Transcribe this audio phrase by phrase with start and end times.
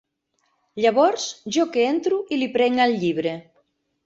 [0.85, 1.27] Llavors,
[1.57, 3.37] jo que entro i li prenc el llibre.